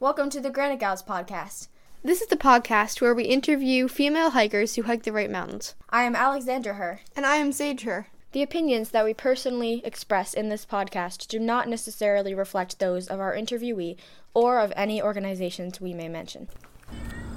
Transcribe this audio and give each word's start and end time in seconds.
Welcome 0.00 0.28
to 0.30 0.40
the 0.40 0.50
Granite 0.50 0.80
Gals 0.80 1.04
podcast. 1.04 1.68
This 2.02 2.20
is 2.20 2.26
the 2.26 2.36
podcast 2.36 3.00
where 3.00 3.14
we 3.14 3.24
interview 3.24 3.86
female 3.86 4.30
hikers 4.30 4.74
who 4.74 4.82
hike 4.82 5.04
the 5.04 5.12
White 5.12 5.30
Mountains. 5.30 5.76
I 5.88 6.02
am 6.02 6.16
Alexandra 6.16 6.74
Her. 6.74 7.00
And 7.16 7.24
I 7.24 7.36
am 7.36 7.52
Sage 7.52 7.82
Her. 7.82 8.08
The 8.32 8.42
opinions 8.42 8.90
that 8.90 9.04
we 9.04 9.14
personally 9.14 9.80
express 9.84 10.34
in 10.34 10.48
this 10.48 10.66
podcast 10.66 11.28
do 11.28 11.38
not 11.38 11.68
necessarily 11.68 12.34
reflect 12.34 12.80
those 12.80 13.06
of 13.06 13.20
our 13.20 13.34
interviewee 13.34 13.96
or 14.34 14.58
of 14.58 14.72
any 14.74 15.00
organizations 15.00 15.80
we 15.80 15.94
may 15.94 16.08
mention. 16.08 16.48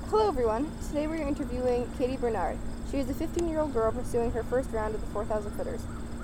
Hello, 0.10 0.28
everyone. 0.28 0.72
Today 0.88 1.06
we're 1.06 1.28
interviewing 1.28 1.88
Katie 2.00 2.18
Bernard. 2.18 2.58
She 2.90 2.98
is 2.98 3.08
a 3.10 3.14
15 3.14 3.48
year 3.48 3.60
old 3.60 3.72
girl 3.72 3.92
pursuing 3.92 4.32
her 4.32 4.44
first 4.44 4.72
round 4.72 4.96
of 4.96 5.02
the 5.02 5.08
4,000 5.08 5.52
footers. 5.52 5.82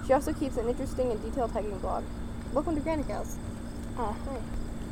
She 0.07 0.13
also 0.13 0.33
keeps 0.33 0.57
an 0.57 0.67
interesting 0.67 1.11
and 1.11 1.23
detailed 1.23 1.51
hiking 1.51 1.77
blog. 1.77 2.03
Welcome 2.53 2.73
to 2.75 2.81
Granite 2.81 3.07
Gals. 3.07 3.37
Uh, 3.97 4.11
hi. 4.11 4.41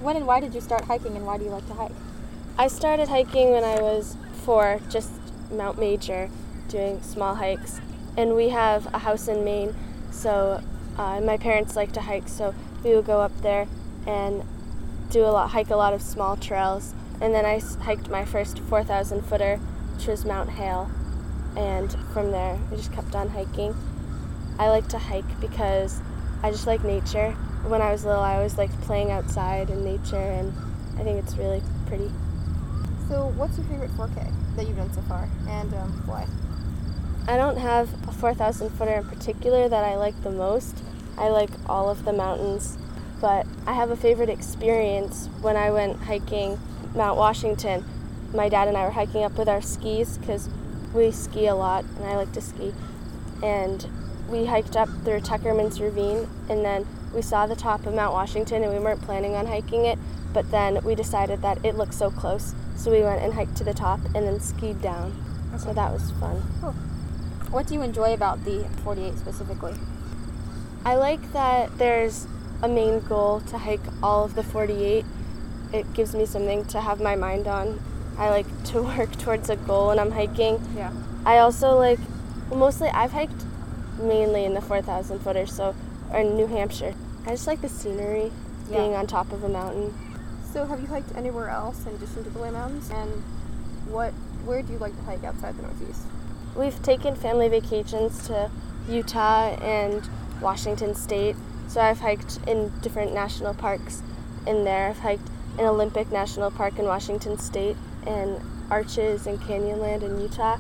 When 0.02 0.16
and 0.16 0.26
why 0.26 0.40
did 0.40 0.56
you 0.56 0.62
start 0.62 0.86
hiking 0.86 1.16
and 1.16 1.28
why 1.28 1.38
do 1.38 1.44
you 1.44 1.52
like 1.52 1.68
to 1.68 1.76
hike? 1.76 1.92
I 2.58 2.70
started 2.70 3.10
hiking 3.10 3.52
when 3.52 3.64
I 3.64 3.80
was 3.80 4.18
four, 4.44 4.80
just 4.90 5.12
Mount 5.52 5.78
Major, 5.78 6.28
doing 6.70 7.04
small 7.04 7.36
hikes. 7.36 7.80
And 8.18 8.36
we 8.36 8.50
have 8.50 8.92
a 8.96 8.98
house 8.98 9.28
in 9.28 9.46
Maine, 9.46 9.76
so 10.10 10.64
uh, 10.98 11.22
my 11.22 11.38
parents 11.38 11.76
like 11.76 11.92
to 11.92 12.02
hike, 12.02 12.28
so 12.28 12.56
we 12.84 12.96
would 12.96 13.06
go 13.06 13.22
up 13.22 13.42
there 13.44 13.68
and 14.08 14.44
do 15.12 15.24
a 15.24 15.30
lot, 15.30 15.52
hike 15.52 15.70
a 15.70 15.76
lot 15.76 15.94
of 15.94 16.02
small 16.02 16.36
trails. 16.36 16.96
And 17.22 17.36
then 17.36 17.46
I 17.46 17.60
hiked 17.60 18.10
my 18.10 18.26
first 18.26 18.58
4,000 18.58 19.22
footer, 19.22 19.58
which 19.96 20.08
was 20.08 20.26
Mount 20.26 20.50
Hale. 20.50 20.90
And 21.56 21.96
from 22.12 22.32
there, 22.32 22.58
I 22.72 22.76
just 22.76 22.92
kept 22.92 23.14
on 23.14 23.30
hiking. 23.30 23.76
I 24.58 24.70
like 24.70 24.88
to 24.88 24.98
hike 24.98 25.40
because 25.40 26.02
I 26.42 26.50
just 26.50 26.66
like 26.66 26.84
nature. 26.84 27.38
When 27.68 27.82
I 27.82 27.92
was 27.92 28.06
little, 28.06 28.22
I 28.22 28.36
always 28.36 28.58
liked 28.58 28.80
playing 28.82 29.12
outside 29.12 29.70
in 29.70 29.84
nature, 29.84 30.18
and 30.18 30.54
I 30.98 31.04
think 31.04 31.24
it's 31.24 31.36
really 31.38 31.62
pretty. 31.86 32.12
So, 33.08 33.28
what's 33.36 33.58
your 33.58 33.68
favorite 33.68 33.92
4K 33.92 34.56
that 34.56 34.68
you've 34.68 34.78
done 34.78 34.92
so 34.94 35.02
far 35.02 35.28
and 35.48 35.74
um, 35.74 36.04
why? 36.06 36.28
I 37.28 37.38
don't 37.38 37.58
have 37.58 37.90
a 38.08 38.12
4,000 38.12 38.70
footer 38.70 38.94
in 38.94 39.06
particular 39.06 39.70
that 39.70 39.84
I 39.84 39.96
like 39.96 40.22
the 40.24 40.32
most. 40.32 40.78
I 41.18 41.30
like 41.30 41.52
all 41.68 41.90
of 41.90 42.04
the 42.04 42.14
mountains, 42.14 42.78
but 43.20 43.46
I 43.68 43.74
have 43.74 43.92
a 43.92 43.96
favorite 43.96 44.30
experience 44.30 45.28
when 45.42 45.56
I 45.56 45.70
went 45.72 46.04
hiking 46.04 46.60
Mount 46.96 47.18
Washington. 47.18 47.86
My 48.34 48.50
dad 48.50 48.68
and 48.68 48.76
I 48.76 48.86
were 48.86 48.92
hiking 48.92 49.24
up 49.24 49.38
with 49.38 49.48
our 49.48 49.62
skis 49.62 50.18
because 50.18 50.50
we 50.94 51.12
ski 51.12 51.48
a 51.48 51.56
lot 51.56 51.86
and 51.98 52.06
I 52.06 52.16
like 52.16 52.32
to 52.34 52.42
ski. 52.42 52.74
And 53.44 53.88
we 54.30 54.46
hiked 54.46 54.76
up 54.76 54.90
through 55.04 55.22
Tuckerman's 55.22 55.80
Ravine 55.80 56.28
and 56.50 56.66
then 56.66 56.88
we 57.14 57.22
saw 57.22 57.46
the 57.46 57.56
top 57.56 57.86
of 57.86 57.94
Mount 57.94 58.14
Washington 58.14 58.64
and 58.64 58.72
we 58.74 58.80
weren't 58.80 59.02
planning 59.02 59.36
on 59.36 59.46
hiking 59.46 59.86
it, 59.86 60.00
but 60.34 60.50
then 60.52 60.84
we 60.84 60.96
decided 60.96 61.42
that 61.42 61.64
it 61.66 61.76
looked 61.76 61.94
so 61.94 62.10
close. 62.10 62.54
So 62.76 62.92
we 62.92 63.02
went 63.02 63.22
and 63.22 63.34
hiked 63.34 63.56
to 63.58 63.64
the 63.64 63.74
top 63.74 64.00
and 64.16 64.28
then 64.28 64.40
skied 64.40 64.82
down. 64.82 65.14
So 65.58 65.74
that 65.74 65.92
was 65.92 66.12
fun. 66.12 66.38
What 67.52 67.68
do 67.68 67.74
you 67.74 67.82
enjoy 67.82 68.14
about 68.14 68.46
the 68.46 68.66
48 68.84 69.18
specifically? 69.18 69.74
I 70.86 70.96
like 70.96 71.34
that 71.34 71.78
there's 71.78 72.26
a 72.64 72.68
main 72.68 73.02
goal 73.02 73.42
to 73.42 73.58
hike 73.58 73.82
all 74.02 74.24
of 74.24 74.36
the 74.36 74.44
48. 74.44 75.06
It 75.74 75.94
gives 75.94 76.16
me 76.16 76.26
something 76.26 76.66
to 76.66 76.82
have 76.82 77.02
my 77.02 77.16
mind 77.16 77.48
on. 77.48 77.80
I 78.18 78.30
like 78.30 78.64
to 78.66 78.82
work 78.98 79.12
towards 79.18 79.50
a 79.50 79.58
goal 79.58 79.88
when 79.88 80.00
I'm 80.00 80.12
hiking. 80.12 80.62
Yeah. 80.76 80.92
I 81.26 81.40
also 81.40 81.78
like, 81.78 82.00
well, 82.50 82.60
mostly 82.60 82.90
I've 82.90 83.12
hiked 83.12 83.46
mainly 84.00 84.46
in 84.46 84.54
the 84.54 84.62
4,000 84.62 85.20
footers, 85.20 85.54
so, 85.54 85.76
or 86.12 86.20
in 86.20 86.36
New 86.36 86.48
Hampshire. 86.48 86.94
I 87.26 87.32
just 87.32 87.48
like 87.48 87.62
the 87.62 87.70
scenery, 87.70 88.32
Yeah. 88.70 88.78
being 88.78 88.96
on 88.96 89.08
top 89.08 89.32
of 89.32 89.44
a 89.44 89.50
mountain. 89.50 89.94
So, 90.52 90.66
have 90.66 90.82
you 90.82 90.88
hiked 90.88 91.16
anywhere 91.16 91.50
else 91.50 91.86
in 91.86 91.96
addition 91.96 92.24
to 92.24 92.30
the 92.30 92.40
White 92.40 92.54
Mountains? 92.54 92.90
And 92.94 93.24
what, 93.90 94.12
where 94.46 94.62
do 94.62 94.74
you 94.74 94.80
like 94.80 94.96
to 94.98 95.04
hike 95.04 95.24
outside 95.24 95.58
the 95.58 95.64
Northeast? 95.64 96.02
We've 96.56 96.82
taken 96.84 97.16
family 97.16 97.48
vacations 97.48 98.28
to 98.28 98.52
Utah 98.90 99.56
and 99.62 100.08
Washington 100.42 100.96
State. 100.96 101.36
So 101.68 101.80
I've 101.80 102.00
hiked 102.02 102.40
in 102.48 102.72
different 102.82 103.14
national 103.14 103.54
parks 103.54 104.02
in 104.46 104.66
there. 104.66 104.90
I've 104.90 105.00
hiked 105.00 105.30
in 105.58 105.66
Olympic 105.66 106.12
National 106.12 106.52
Park 106.52 106.80
in 106.80 106.86
Washington 106.86 107.38
State 107.38 107.78
and 108.06 108.42
Arches 108.70 109.28
and 109.28 109.40
Canyonland 109.40 110.04
in 110.04 110.20
Utah. 110.20 110.58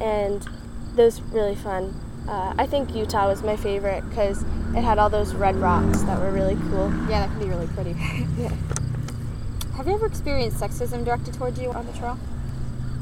And 0.00 0.46
those 0.94 1.20
really 1.20 1.56
fun. 1.56 1.98
Uh, 2.28 2.54
I 2.56 2.66
think 2.66 2.94
Utah 2.94 3.28
was 3.28 3.42
my 3.42 3.56
favorite 3.56 4.08
because 4.08 4.42
it 4.74 4.82
had 4.82 4.98
all 4.98 5.10
those 5.10 5.34
red 5.34 5.56
rocks 5.56 6.02
that 6.02 6.18
were 6.18 6.30
really 6.30 6.56
cool. 6.70 6.90
Yeah, 7.08 7.26
that 7.26 7.30
can 7.30 7.38
be 7.38 7.46
really 7.46 7.66
pretty. 7.68 7.94
Yeah. 8.38 8.52
Have 9.76 9.88
you 9.88 9.94
ever 9.94 10.06
experienced 10.06 10.58
sexism 10.58 11.04
directed 11.04 11.34
towards 11.34 11.58
you 11.58 11.72
on 11.72 11.84
the 11.86 11.92
trail? 11.94 12.16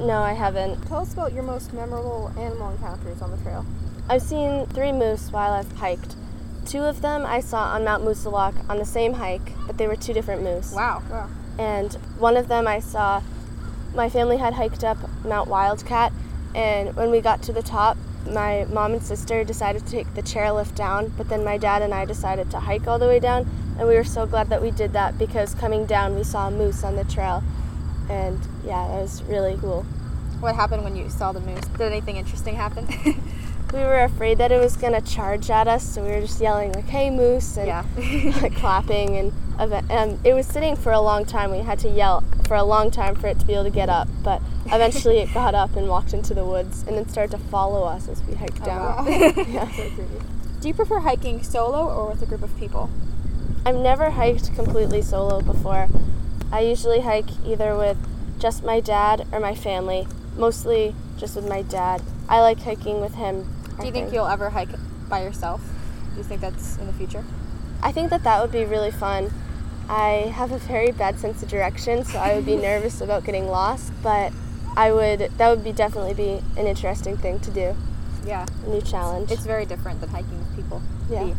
No, 0.00 0.22
I 0.22 0.32
haven't. 0.32 0.80
Tell 0.88 1.00
us 1.00 1.12
about 1.12 1.34
your 1.34 1.42
most 1.42 1.72
memorable 1.74 2.32
animal 2.38 2.70
encounters 2.70 3.20
on 3.20 3.30
the 3.30 3.36
trail. 3.38 3.66
I've 4.08 4.22
seen 4.22 4.66
three 4.66 4.90
moose 4.90 5.30
while 5.30 5.52
I've 5.52 5.70
hiked. 5.72 6.16
Two 6.64 6.80
of 6.80 7.02
them 7.02 7.26
I 7.26 7.40
saw 7.40 7.74
on 7.74 7.84
Mount 7.84 8.04
Moosilauke 8.04 8.68
on 8.70 8.78
the 8.78 8.86
same 8.86 9.14
hike, 9.14 9.52
but 9.66 9.76
they 9.76 9.86
were 9.86 9.96
two 9.96 10.12
different 10.14 10.42
moose. 10.42 10.72
Wow. 10.72 11.02
Wow. 11.10 11.28
And 11.58 11.92
one 12.18 12.36
of 12.36 12.48
them 12.48 12.66
I 12.66 12.80
saw, 12.80 13.22
my 13.94 14.08
family 14.08 14.38
had 14.38 14.54
hiked 14.54 14.82
up 14.82 14.96
Mount 15.24 15.48
Wildcat, 15.48 16.12
and 16.54 16.96
when 16.96 17.10
we 17.10 17.20
got 17.20 17.42
to 17.42 17.52
the 17.52 17.62
top, 17.62 17.98
my 18.26 18.66
mom 18.70 18.92
and 18.92 19.02
sister 19.02 19.44
decided 19.44 19.84
to 19.86 19.90
take 19.90 20.14
the 20.14 20.22
chairlift 20.22 20.74
down, 20.74 21.08
but 21.16 21.28
then 21.28 21.44
my 21.44 21.58
dad 21.58 21.82
and 21.82 21.92
I 21.92 22.04
decided 22.04 22.50
to 22.50 22.60
hike 22.60 22.86
all 22.86 22.98
the 22.98 23.06
way 23.06 23.20
down, 23.20 23.48
and 23.78 23.88
we 23.88 23.94
were 23.94 24.04
so 24.04 24.26
glad 24.26 24.48
that 24.50 24.62
we 24.62 24.70
did 24.70 24.92
that 24.92 25.18
because 25.18 25.54
coming 25.54 25.86
down 25.86 26.16
we 26.16 26.24
saw 26.24 26.48
a 26.48 26.50
moose 26.50 26.84
on 26.84 26.96
the 26.96 27.04
trail, 27.04 27.42
and 28.08 28.38
yeah, 28.64 28.88
that 28.88 29.00
was 29.00 29.22
really 29.24 29.56
cool. 29.60 29.82
What 30.40 30.54
happened 30.54 30.84
when 30.84 30.96
you 30.96 31.08
saw 31.08 31.32
the 31.32 31.40
moose? 31.40 31.64
Did 31.66 31.82
anything 31.82 32.16
interesting 32.16 32.56
happen? 32.56 32.88
We 33.72 33.78
were 33.78 34.04
afraid 34.04 34.36
that 34.36 34.52
it 34.52 34.60
was 34.60 34.76
gonna 34.76 35.00
charge 35.00 35.48
at 35.48 35.66
us, 35.66 35.82
so 35.82 36.02
we 36.02 36.10
were 36.10 36.20
just 36.20 36.42
yelling 36.42 36.72
like, 36.72 36.84
"Hey, 36.84 37.08
moose!" 37.08 37.56
and 37.56 37.68
yeah. 37.68 38.48
clapping, 38.56 39.16
and 39.16 39.32
eve- 39.60 39.90
um, 39.90 40.18
it 40.24 40.34
was 40.34 40.46
sitting 40.46 40.76
for 40.76 40.92
a 40.92 41.00
long 41.00 41.24
time. 41.24 41.50
We 41.50 41.58
had 41.58 41.78
to 41.80 41.88
yell 41.88 42.22
for 42.46 42.54
a 42.56 42.62
long 42.64 42.90
time 42.90 43.14
for 43.14 43.26
it 43.28 43.38
to 43.40 43.46
be 43.46 43.54
able 43.54 43.64
to 43.64 43.70
get 43.70 43.88
up, 43.88 44.08
but 44.22 44.42
eventually 44.66 45.18
it 45.18 45.32
got 45.32 45.54
up 45.54 45.76
and 45.76 45.88
walked 45.88 46.12
into 46.12 46.34
the 46.34 46.44
woods, 46.44 46.84
and 46.86 46.96
then 46.96 47.08
started 47.08 47.30
to 47.32 47.38
follow 47.38 47.84
us 47.84 48.08
as 48.08 48.22
we 48.24 48.34
hiked 48.34 48.62
down. 48.64 49.06
yeah. 49.48 49.68
Do 50.60 50.68
you 50.68 50.74
prefer 50.74 51.00
hiking 51.00 51.42
solo 51.42 51.88
or 51.88 52.08
with 52.10 52.22
a 52.22 52.26
group 52.26 52.42
of 52.42 52.56
people? 52.56 52.88
I've 53.64 53.76
never 53.76 54.10
hiked 54.10 54.54
completely 54.54 55.02
solo 55.02 55.40
before. 55.40 55.88
I 56.52 56.60
usually 56.60 57.00
hike 57.00 57.30
either 57.44 57.76
with 57.76 57.96
just 58.38 58.62
my 58.62 58.80
dad 58.80 59.26
or 59.32 59.40
my 59.40 59.54
family, 59.54 60.06
mostly 60.36 60.94
just 61.16 61.36
with 61.36 61.48
my 61.48 61.62
dad. 61.62 62.02
I 62.28 62.40
like 62.40 62.60
hiking 62.60 63.00
with 63.00 63.14
him. 63.14 63.48
Do 63.80 63.86
you 63.86 63.92
think 63.92 64.12
you'll 64.12 64.26
ever 64.26 64.50
hike 64.50 64.68
by 65.08 65.22
yourself? 65.22 65.62
Do 66.12 66.18
you 66.18 66.24
think 66.24 66.40
that's 66.40 66.76
in 66.78 66.86
the 66.86 66.92
future? 66.92 67.24
I 67.82 67.90
think 67.90 68.10
that 68.10 68.22
that 68.24 68.40
would 68.40 68.52
be 68.52 68.64
really 68.64 68.90
fun. 68.90 69.32
I 69.92 70.32
have 70.34 70.52
a 70.52 70.58
very 70.58 70.90
bad 70.90 71.20
sense 71.20 71.42
of 71.42 71.50
direction, 71.50 72.02
so 72.02 72.18
I 72.18 72.34
would 72.34 72.46
be 72.46 72.56
nervous 72.70 73.02
about 73.02 73.24
getting 73.24 73.46
lost, 73.46 73.92
but 74.02 74.32
I 74.74 74.90
would 74.90 75.30
that 75.36 75.50
would 75.50 75.62
be 75.62 75.72
definitely 75.72 76.14
be 76.14 76.40
an 76.58 76.66
interesting 76.66 77.18
thing 77.18 77.40
to 77.40 77.50
do. 77.50 77.76
Yeah. 78.24 78.46
A 78.64 78.68
new 78.70 78.80
challenge. 78.80 79.30
It's 79.30 79.44
very 79.44 79.66
different 79.66 80.00
than 80.00 80.08
hiking 80.08 80.38
with 80.38 80.56
people. 80.56 80.80
Yeah. 81.10 81.24
Be 81.24 81.34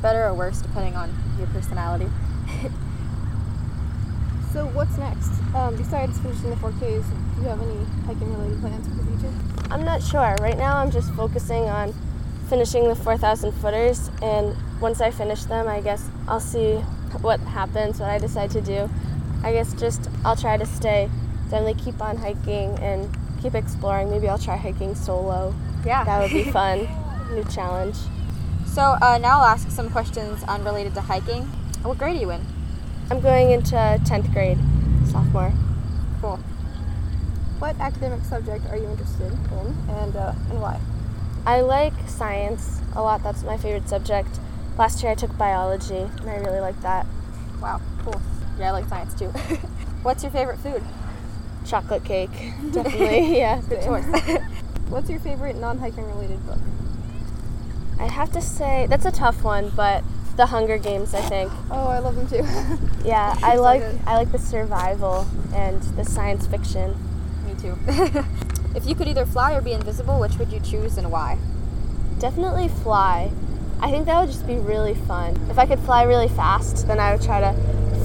better 0.00 0.24
or 0.24 0.32
worse 0.32 0.62
depending 0.62 0.96
on 0.96 1.14
your 1.36 1.48
personality. 1.48 2.06
so 4.54 4.64
what's 4.68 4.96
next? 4.96 5.30
Um, 5.54 5.76
besides 5.76 6.18
finishing 6.20 6.48
the 6.48 6.56
4Ks, 6.56 6.80
do 6.80 7.42
you 7.42 7.48
have 7.48 7.60
any 7.60 7.84
hiking 8.06 8.32
related 8.38 8.58
plans 8.60 8.88
for 8.88 8.94
the 8.94 9.04
future? 9.04 9.34
I'm 9.70 9.84
not 9.84 10.02
sure. 10.02 10.34
Right 10.40 10.56
now 10.56 10.78
I'm 10.78 10.90
just 10.90 11.12
focusing 11.12 11.64
on 11.64 11.92
finishing 12.48 12.88
the 12.88 12.96
4,000 12.96 13.52
footers 13.52 14.10
and 14.22 14.56
once 14.80 15.02
I 15.02 15.10
finish 15.10 15.44
them, 15.44 15.68
I 15.68 15.82
guess 15.82 16.08
I'll 16.26 16.40
see 16.40 16.82
what 17.20 17.40
happens, 17.40 18.00
what 18.00 18.10
I 18.10 18.18
decide 18.18 18.50
to 18.52 18.60
do. 18.60 18.88
I 19.42 19.52
guess 19.52 19.72
just 19.74 20.08
I'll 20.24 20.36
try 20.36 20.56
to 20.56 20.66
stay, 20.66 21.10
definitely 21.50 21.74
keep 21.74 22.00
on 22.00 22.16
hiking 22.16 22.78
and 22.78 23.14
keep 23.40 23.54
exploring. 23.54 24.10
Maybe 24.10 24.28
I'll 24.28 24.38
try 24.38 24.56
hiking 24.56 24.94
solo. 24.94 25.54
Yeah. 25.84 26.04
That 26.04 26.22
would 26.22 26.30
be 26.30 26.50
fun. 26.50 26.88
New 27.34 27.44
challenge. 27.44 27.96
So 28.66 28.82
uh, 28.82 29.18
now 29.18 29.40
I'll 29.40 29.44
ask 29.44 29.70
some 29.70 29.90
questions 29.90 30.42
unrelated 30.44 30.94
to 30.94 31.00
hiking. 31.00 31.42
What 31.82 31.98
grade 31.98 32.16
are 32.16 32.20
you 32.20 32.30
in? 32.30 32.40
I'm 33.10 33.20
going 33.20 33.50
into 33.50 33.74
10th 33.74 34.32
grade, 34.32 34.58
sophomore. 35.10 35.52
Cool. 36.20 36.38
What 37.58 37.78
academic 37.78 38.24
subject 38.24 38.64
are 38.70 38.76
you 38.76 38.88
interested 38.88 39.32
in 39.32 39.90
and, 39.90 40.16
uh, 40.16 40.32
and 40.50 40.60
why? 40.60 40.80
I 41.44 41.60
like 41.60 41.92
science 42.06 42.80
a 42.94 43.02
lot. 43.02 43.22
That's 43.22 43.42
my 43.42 43.56
favorite 43.56 43.88
subject. 43.88 44.38
Last 44.78 45.02
year 45.02 45.12
I 45.12 45.14
took 45.14 45.36
biology 45.36 45.96
and 45.96 46.30
I 46.30 46.36
really 46.36 46.60
like 46.60 46.80
that. 46.82 47.06
Wow, 47.60 47.80
cool. 48.04 48.20
Yeah, 48.58 48.68
I 48.68 48.70
like 48.72 48.88
science 48.88 49.14
too. 49.14 49.26
What's 50.02 50.22
your 50.22 50.32
favorite 50.32 50.58
food? 50.58 50.82
Chocolate 51.66 52.04
cake, 52.04 52.30
definitely. 52.72 53.38
yeah, 53.38 53.60
Good 53.68 53.82
choice. 53.82 54.04
What's 54.88 55.08
your 55.08 55.20
favorite 55.20 55.56
non 55.56 55.78
hiking 55.78 56.04
related 56.06 56.44
book? 56.46 56.58
I 58.00 58.06
have 58.08 58.32
to 58.32 58.40
say 58.42 58.86
that's 58.88 59.06
a 59.06 59.12
tough 59.12 59.44
one, 59.44 59.70
but 59.76 60.02
The 60.36 60.46
Hunger 60.46 60.76
Games, 60.78 61.14
I 61.14 61.20
think. 61.20 61.52
Oh, 61.70 61.86
I 61.86 61.98
love 62.00 62.16
them 62.16 62.26
too. 62.28 62.44
Yeah, 63.06 63.36
I 63.42 63.56
like 63.56 63.80
good. 63.80 64.00
I 64.06 64.16
like 64.16 64.32
the 64.32 64.38
survival 64.38 65.26
and 65.54 65.80
the 65.96 66.04
science 66.04 66.46
fiction. 66.46 66.96
Me 67.46 67.54
too. 67.60 67.78
if 68.74 68.86
you 68.86 68.94
could 68.96 69.06
either 69.06 69.24
fly 69.26 69.54
or 69.54 69.60
be 69.60 69.72
invisible, 69.72 70.18
which 70.18 70.36
would 70.38 70.52
you 70.52 70.58
choose 70.60 70.98
and 70.98 71.12
why? 71.12 71.38
Definitely 72.18 72.68
fly. 72.68 73.30
I 73.82 73.90
think 73.90 74.06
that 74.06 74.20
would 74.20 74.30
just 74.30 74.46
be 74.46 74.56
really 74.56 74.94
fun. 74.94 75.36
If 75.50 75.58
I 75.58 75.66
could 75.66 75.80
fly 75.80 76.04
really 76.04 76.28
fast, 76.28 76.86
then 76.86 76.98
I 77.00 77.12
would 77.12 77.22
try 77.22 77.40
to 77.40 77.52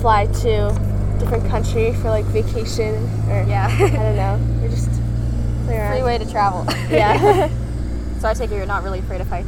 fly 0.02 0.26
to 0.26 0.68
a 0.70 1.18
different 1.20 1.48
country 1.48 1.94
for 1.94 2.10
like 2.10 2.26
vacation 2.26 2.96
or 3.30 3.46
Yeah. 3.48 3.68
I 3.80 3.90
don't 3.90 4.16
know, 4.16 4.66
or 4.66 4.70
just 4.70 4.90
play 5.66 5.78
around. 5.78 5.94
Free 5.94 6.04
way 6.04 6.18
to 6.18 6.30
travel. 6.30 6.66
Yeah. 6.90 7.48
so 8.20 8.28
I 8.28 8.34
take 8.34 8.52
it 8.52 8.56
you're 8.56 8.66
not 8.66 8.84
really 8.84 9.00
afraid 9.00 9.22
of 9.22 9.28
heights. 9.28 9.48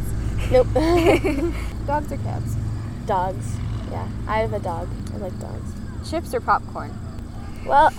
nope. 0.51 0.67
Dogs 1.87 2.11
or 2.11 2.17
cats? 2.17 2.55
dogs. 3.09 3.55
Yeah, 3.89 4.07
I 4.27 4.37
have 4.41 4.53
a 4.53 4.59
dog. 4.59 4.87
I 5.15 5.17
like 5.17 5.37
dogs. 5.39 5.73
Chips 6.07 6.31
or 6.35 6.39
popcorn? 6.39 6.93
Well, 7.65 7.91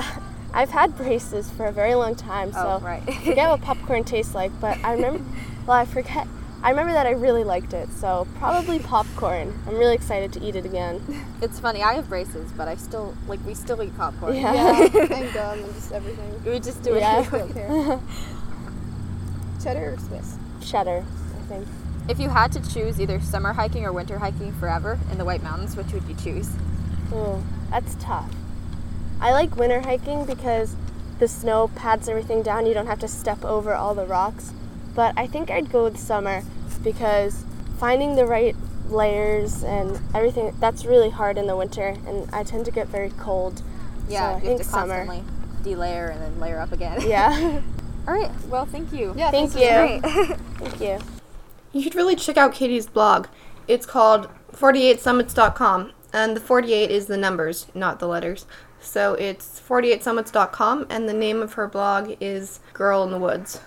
I've 0.55 0.71
had 0.71 0.97
braces 0.97 1.51
for 1.51 1.67
a 1.67 1.73
very 1.73 1.97
long 1.97 2.15
time, 2.15 2.51
oh, 2.51 2.63
so 2.63 2.79
oh, 2.81 2.85
right. 2.85 3.03
I 3.09 3.13
forget 3.25 3.49
what 3.51 3.61
popcorn 3.61 4.05
tastes 4.05 4.35
like, 4.35 4.53
but 4.61 4.79
I 4.85 4.93
remember, 4.93 5.25
well, 5.67 5.77
I 5.77 5.85
forget, 5.85 6.29
I 6.63 6.71
remember 6.71 6.93
that 6.93 7.07
I 7.07 7.13
really 7.13 7.43
liked 7.43 7.73
it, 7.73 7.91
so 7.93 8.27
probably 8.39 8.79
popcorn. 8.79 9.59
I'm 9.67 9.79
really 9.79 9.95
excited 9.95 10.33
to 10.35 10.43
eat 10.47 10.57
it 10.57 10.67
again. 10.67 11.03
it's 11.43 11.59
funny. 11.59 11.83
I 11.83 11.95
have 11.95 12.09
braces, 12.09 12.53
but 12.53 12.69
I 12.69 12.77
still 12.77 13.15
like 13.27 13.45
we 13.47 13.55
still 13.55 13.83
eat 13.83 13.97
popcorn. 13.97 14.37
Yeah. 14.37 14.53
Yeah, 14.53 15.01
and 15.11 15.33
gum 15.33 15.59
and 15.61 15.75
just 15.75 15.93
everything. 15.93 16.45
We 16.45 16.61
just 16.61 16.83
do 16.83 16.95
it. 16.95 17.01
Yeah. 17.01 17.27
I 17.33 17.39
don't. 17.39 18.03
Cheddar 19.63 19.95
or 19.95 19.99
Swiss? 19.99 20.37
Cheddar, 20.63 21.05
I 21.39 21.43
think. 21.49 21.67
If 22.09 22.19
you 22.19 22.29
had 22.29 22.53
to 22.53 22.73
choose 22.73 23.01
either 23.01 23.21
summer 23.21 23.53
hiking 23.53 23.85
or 23.85 23.93
winter 23.93 24.19
hiking 24.19 24.53
forever 24.55 24.99
in 25.13 25.19
the 25.19 25.25
White 25.25 25.43
Mountains, 25.43 25.77
which 25.77 25.93
would 25.93 26.03
you 26.05 26.15
choose? 26.17 26.51
Ooh, 27.13 27.43
that's 27.71 27.95
tough. 27.97 28.31
I 29.21 29.33
like 29.33 29.57
winter 29.57 29.81
hiking 29.81 30.25
because 30.25 30.77
the 31.19 31.29
snow 31.29 31.69
pads 31.69 32.09
everything 32.09 32.43
down. 32.43 32.67
You 32.67 32.75
don't 32.75 32.87
have 32.87 33.01
to 33.01 33.09
step 33.09 33.45
over 33.45 33.75
all 33.75 33.95
the 33.95 34.07
rocks. 34.07 34.53
But 34.95 35.15
I 35.17 35.27
think 35.27 35.51
I'd 35.51 35.71
go 35.71 35.85
with 35.85 35.99
summer 35.99 36.43
because 36.83 37.45
finding 37.79 38.17
the 38.17 38.27
right 38.27 38.57
layers 38.89 39.63
and 39.63 40.01
everything 40.15 40.55
that's 40.59 40.85
really 40.85 41.11
hard 41.11 41.39
in 41.39 41.47
the 41.47 41.57
winter 41.57 41.97
and 42.07 42.29
I 42.33 42.43
tend 42.43 42.65
to 42.65 42.71
get 42.71 42.89
very 42.89 43.11
cold. 43.11 43.63
Yeah, 44.09 44.21
so 44.21 44.25
I 44.25 44.35
you 44.35 44.41
think 44.41 44.59
have 44.59 44.67
to 44.67 44.73
summer. 44.73 45.05
constantly 45.07 45.33
delayer 45.63 46.11
and 46.11 46.21
then 46.21 46.41
layer 46.41 46.59
up 46.59 46.73
again. 46.73 47.01
Yeah. 47.07 47.61
All 48.09 48.15
right. 48.15 48.31
Well, 48.49 48.67
thank 48.67 48.93
you. 48.93 49.15
Yeah, 49.17 49.31
Thank 49.31 49.55
you. 49.55 50.01
Thank 50.59 50.81
you. 50.81 50.99
You 51.73 51.83
should 51.83 51.95
really 51.95 52.17
check 52.17 52.37
out 52.37 52.53
Katie's 52.53 52.87
blog. 52.87 53.27
It's 53.69 53.87
called 53.87 54.29
48summits.com, 54.53 55.93
and 56.13 56.35
the 56.35 56.41
48 56.41 56.91
is 56.91 57.07
the 57.07 57.17
numbers, 57.17 57.67
not 57.75 58.01
the 58.01 58.09
letters. 58.09 58.47
So 58.81 59.15
it's 59.15 59.61
48summits.com, 59.61 60.87
and 60.91 61.09
the 61.09 61.13
name 61.13 61.43
of 61.43 61.53
her 61.53 61.69
blog 61.69 62.17
is 62.21 62.61
Girl 62.73 63.05
in 63.05 63.11
the 63.11 63.19
Woods. 63.19 63.61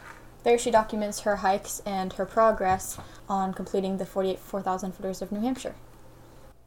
There 0.44 0.58
she 0.58 0.72
documents 0.72 1.22
her 1.22 1.38
hikes 1.38 1.82
and 1.86 2.12
her 2.14 2.26
progress 2.26 2.98
on 3.30 3.54
completing 3.54 3.98
the 3.98 4.06
48 4.06 4.40
4,000 4.40 4.92
footers 4.92 5.22
of 5.22 5.32
New 5.32 5.40
Hampshire. 5.40 5.76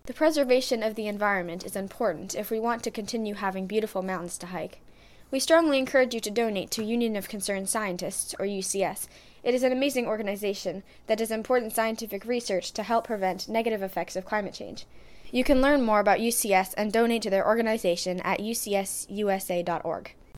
The 0.06 0.14
preservation 0.14 0.82
of 0.82 0.94
the 0.94 1.08
environment 1.08 1.66
is 1.66 1.76
important 1.76 2.34
if 2.34 2.50
we 2.50 2.58
want 2.58 2.82
to 2.84 2.90
continue 2.90 3.34
having 3.34 3.66
beautiful 3.66 4.02
mountains 4.02 4.38
to 4.38 4.46
hike. 4.46 4.78
We 5.30 5.40
strongly 5.40 5.78
encourage 5.78 6.14
you 6.14 6.20
to 6.20 6.30
donate 6.30 6.70
to 6.70 6.84
Union 6.84 7.16
of 7.16 7.28
Concerned 7.28 7.68
Scientists, 7.68 8.34
or 8.38 8.46
UCS. 8.46 9.08
It 9.42 9.54
is 9.54 9.64
an 9.64 9.72
amazing 9.72 10.06
organization 10.06 10.84
that 11.08 11.18
does 11.18 11.32
important 11.32 11.72
scientific 11.72 12.24
research 12.24 12.72
to 12.72 12.84
help 12.84 13.06
prevent 13.08 13.48
negative 13.48 13.82
effects 13.82 14.14
of 14.14 14.24
climate 14.24 14.54
change. 14.54 14.86
You 15.32 15.42
can 15.42 15.60
learn 15.60 15.82
more 15.82 15.98
about 15.98 16.20
UCS 16.20 16.72
and 16.76 16.92
donate 16.92 17.22
to 17.22 17.30
their 17.30 17.46
organization 17.46 18.20
at 18.20 18.38
ucsusa.org. 18.38 20.14